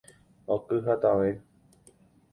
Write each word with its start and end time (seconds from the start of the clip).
Oky 0.55 0.77
hatãve 0.87 1.29